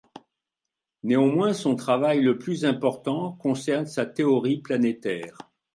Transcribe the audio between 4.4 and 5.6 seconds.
planétaire.